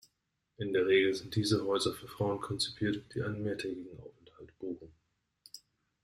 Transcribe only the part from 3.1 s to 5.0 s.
die einen mehrtägigen Aufenthalt buchen.